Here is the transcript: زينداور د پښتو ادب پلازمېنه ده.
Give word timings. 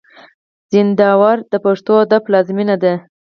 زينداور 0.71 1.37
د 1.51 1.53
پښتو 1.65 1.91
ادب 2.03 2.21
پلازمېنه 2.27 2.75
ده. 2.83 2.93